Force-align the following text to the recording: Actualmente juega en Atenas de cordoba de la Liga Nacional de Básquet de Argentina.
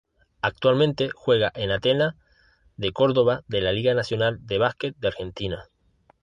Actualmente 0.41 1.11
juega 1.13 1.51
en 1.53 1.69
Atenas 1.69 2.15
de 2.75 2.91
cordoba 2.91 3.43
de 3.47 3.61
la 3.61 3.71
Liga 3.71 3.93
Nacional 3.93 4.39
de 4.41 4.57
Básquet 4.57 4.95
de 4.97 5.07
Argentina. 5.09 5.65